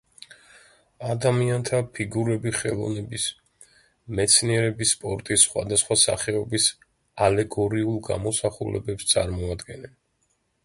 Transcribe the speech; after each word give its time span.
ადამიანთა 1.13 1.81
ფიგურები 1.97 2.53
ხელოვნების, 2.59 3.25
მეცნიერების, 4.19 4.93
სპორტის 4.97 5.43
სხვადასხვა 5.49 5.97
სახეობის 6.05 6.65
ალეგორიულ 7.27 7.99
გამოსახულებებს 8.09 9.11
წარმოადგენენ. 9.13 9.95